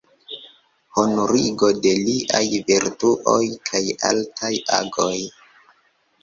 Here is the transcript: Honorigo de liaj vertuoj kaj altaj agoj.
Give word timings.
Honorigo 1.01 1.69
de 1.83 1.91
liaj 2.07 2.41
vertuoj 2.71 3.37
kaj 3.69 3.83
altaj 4.11 4.51
agoj. 4.81 5.21